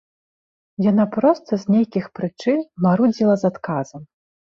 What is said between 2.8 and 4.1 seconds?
марудзіла з адказам.